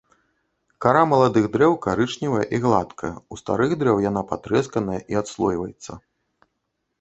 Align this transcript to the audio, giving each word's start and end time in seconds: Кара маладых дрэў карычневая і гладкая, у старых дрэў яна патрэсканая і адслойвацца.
Кара 0.85 1.01
маладых 1.09 1.43
дрэў 1.55 1.73
карычневая 1.85 2.45
і 2.59 2.61
гладкая, 2.63 3.11
у 3.35 3.39
старых 3.41 3.71
дрэў 3.85 3.97
яна 4.09 4.21
патрэсканая 4.33 4.97
і 5.17 5.21
адслойвацца. 5.23 6.01